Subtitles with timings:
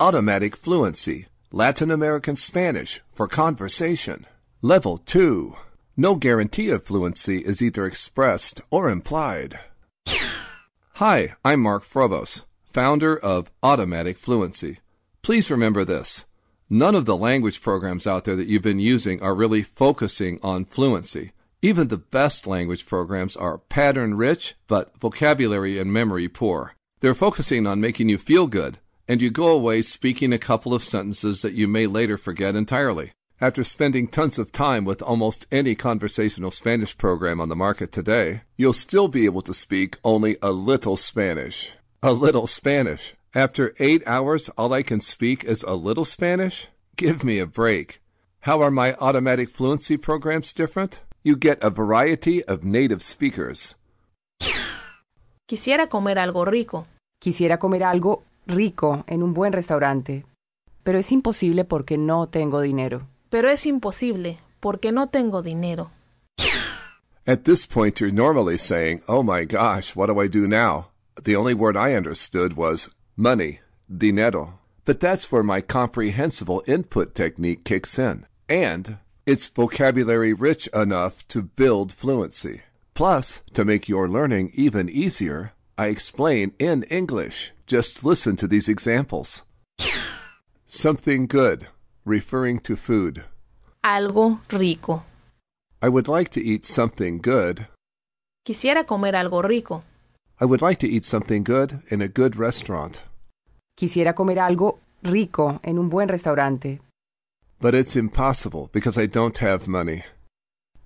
[0.00, 4.24] Automatic Fluency, Latin American Spanish for Conversation.
[4.62, 5.54] Level 2.
[5.94, 9.60] No guarantee of fluency is either expressed or implied.
[10.94, 14.78] Hi, I'm Mark Frobose, founder of Automatic Fluency.
[15.20, 16.24] Please remember this.
[16.70, 20.64] None of the language programs out there that you've been using are really focusing on
[20.64, 21.32] fluency.
[21.60, 26.74] Even the best language programs are pattern rich, but vocabulary and memory poor.
[27.00, 28.78] They're focusing on making you feel good,
[29.10, 33.10] and you go away speaking a couple of sentences that you may later forget entirely.
[33.40, 38.42] After spending tons of time with almost any conversational Spanish program on the market today,
[38.56, 41.72] you'll still be able to speak only a little Spanish.
[42.04, 43.14] A little Spanish.
[43.34, 46.68] After eight hours, all I can speak is a little Spanish?
[46.94, 48.00] Give me a break.
[48.42, 51.00] How are my automatic fluency programs different?
[51.24, 53.74] You get a variety of native speakers.
[55.48, 56.86] Quisiera comer algo rico.
[57.18, 60.24] Quisiera comer algo rico en un buen restaurante,
[60.82, 63.06] pero es imposible porque no tengo dinero.
[63.30, 65.90] Pero es imposible, porque no tengo dinero.
[67.26, 70.88] At this point, you're normally saying, Oh my gosh, what do I do now?
[71.22, 74.58] The only word I understood was money, dinero.
[74.84, 78.26] But that's where my comprehensible input technique kicks in.
[78.48, 82.62] And it's vocabulary rich enough to build fluency.
[82.94, 87.52] Plus, to make your learning even easier, I explain in English.
[87.66, 89.44] Just listen to these examples.
[90.66, 91.68] Something good,
[92.04, 93.24] referring to food.
[93.82, 95.02] Algo rico.
[95.80, 97.66] I would like to eat something good.
[98.44, 99.82] Quisiera comer algo rico.
[100.38, 103.02] I would like to eat something good in a good restaurant.
[103.74, 106.80] Quisiera comer algo rico en un buen restaurante,
[107.58, 110.02] But it's impossible because I don't have money.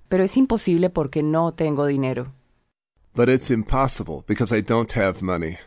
[0.09, 2.33] pero es imposible porque no tengo dinero.
[3.15, 5.59] But it's impossible because I don't have money.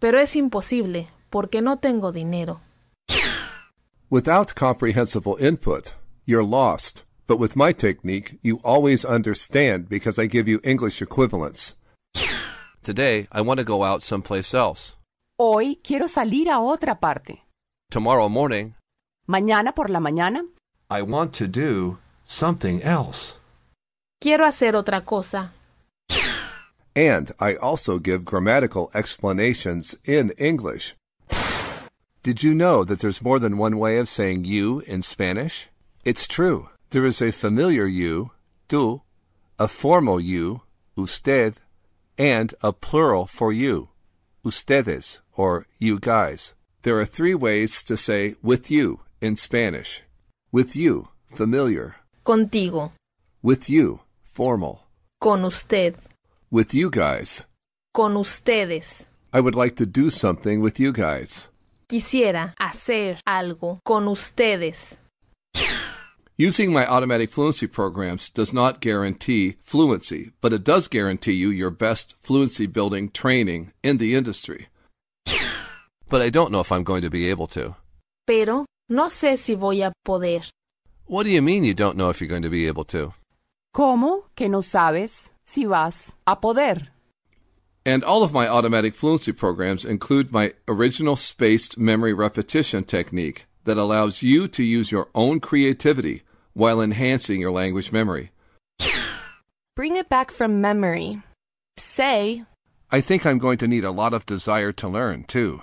[0.00, 2.60] Pero es imposible, porque no tengo dinero.
[4.10, 5.94] Without comprehensible input,
[6.26, 7.04] you're lost.
[7.26, 11.74] But with my technique, you always understand because I give you English equivalents.
[12.82, 14.96] Today, I want to go out someplace else.
[15.38, 17.42] Hoy quiero salir a otra parte.
[17.90, 18.74] Tomorrow morning,
[19.28, 20.42] Mañana por la mañana
[20.90, 23.38] I want to do something else.
[24.20, 25.52] Quiero hacer otra cosa.
[26.94, 30.94] And I also give grammatical explanations in English.
[32.22, 35.68] Did you know that there's more than one way of saying you in Spanish?
[36.04, 36.68] It's true.
[36.90, 38.30] There is a familiar you,
[38.68, 39.00] tú,
[39.58, 40.62] a formal you,
[40.96, 41.54] usted,
[42.18, 43.88] and a plural for you,
[44.44, 46.54] ustedes, or you guys.
[46.82, 50.02] There are three ways to say with you in Spanish.
[50.50, 51.96] With you, familiar.
[52.24, 52.92] Contigo.
[53.42, 54.82] With you, formal.
[55.20, 55.96] Con usted.
[56.52, 57.46] With you guys.
[57.94, 59.06] Con ustedes.
[59.32, 61.48] I would like to do something with you guys.
[61.88, 64.98] Quisiera hacer algo con ustedes.
[66.36, 71.70] Using my automatic fluency programs does not guarantee fluency, but it does guarantee you your
[71.70, 74.68] best fluency building training in the industry.
[76.10, 77.76] But I don't know if I'm going to be able to.
[78.26, 80.42] Pero no sé si voy a poder.
[81.06, 83.14] What do you mean you don't know if you're going to be able to?
[83.74, 86.88] ¿Cómo que no sabes si vas a poder?
[87.84, 93.76] And all of my automatic fluency programs include my original spaced memory repetition technique that
[93.76, 96.22] allows you to use your own creativity
[96.54, 98.30] while enhancing your language memory.
[99.76, 101.22] Bring it back from memory.
[101.76, 102.44] Say,
[102.90, 105.62] I think I'm going to need a lot of desire to learn, too.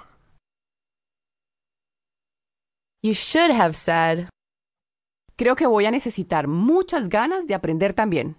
[3.01, 4.27] you should have said,
[5.37, 8.35] Creo que voy a necesitar muchas ganas de aprender también.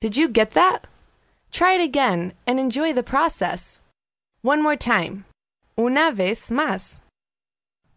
[0.00, 0.86] Did you get that?
[1.50, 3.80] Try it again and enjoy the process.
[4.42, 5.24] One more time.
[5.76, 7.00] Una vez más.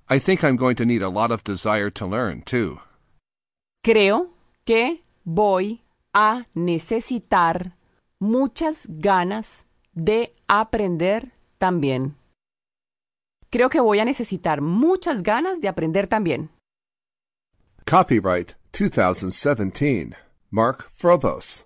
[0.10, 2.80] I think I'm going to need a lot of desire to learn, too.
[3.84, 4.30] Creo
[4.66, 5.82] que voy
[6.14, 7.74] a necesitar
[8.20, 9.64] muchas ganas
[9.94, 12.16] de aprender también.
[13.52, 16.50] Creo que voy a necesitar muchas ganas de aprender también.
[17.86, 20.16] Copyright 2017.
[20.50, 21.66] Mark Frobose.